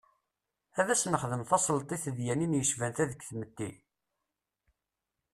Ad 0.79 0.87
as-nexdem 0.93 1.43
tasleḍt 1.49 1.95
i 1.95 1.97
tedyanin 2.03 2.57
yecban 2.59 2.91
ta 2.95 3.03
deg 3.09 3.21
tmetti? 3.29 3.71